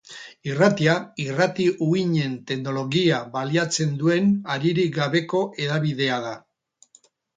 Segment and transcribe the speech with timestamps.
[0.51, 0.93] Irratia
[1.25, 6.33] irrati-uhinen teknologia baliatzen duen haririk gabeko hedabidea da.